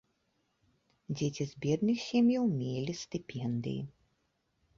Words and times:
Дзеці 1.19 1.43
з 1.51 1.63
бедных 1.65 1.97
сем'яў 2.09 2.43
мелі 2.63 2.93
стыпендыі. 3.03 3.81